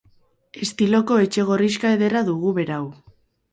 Estiloko 0.65 1.17
etxe 1.27 1.45
gorrixka 1.51 1.93
ederra 1.99 2.25
dugu 2.33 2.57
berau. 2.59 2.83